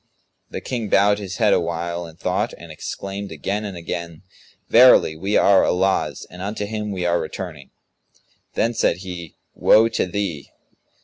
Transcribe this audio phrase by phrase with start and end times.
[0.49, 4.23] The King bowed his head awhile in thought and exclaimed again and again,
[4.67, 7.69] "Verily, we are Allah's and unto Him we are returning!"
[8.55, 10.49] Then said he "Woe to thee!